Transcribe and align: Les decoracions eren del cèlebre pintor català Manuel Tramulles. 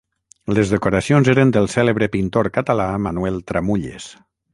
Les 0.59 0.69
decoracions 0.75 1.29
eren 1.33 1.51
del 1.57 1.69
cèlebre 1.73 2.07
pintor 2.15 2.49
català 2.57 2.87
Manuel 3.05 3.37
Tramulles. 3.53 4.09